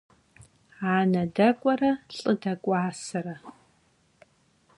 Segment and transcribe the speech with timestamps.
[0.95, 3.35] Ane dek'uere lh'ı dek'uasere.